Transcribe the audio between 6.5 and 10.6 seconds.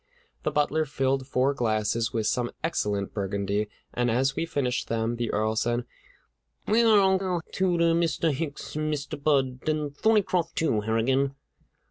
"Where are Uncle Tooter, Mr. Hicks, and Mr. Budd, and Thorneycroft,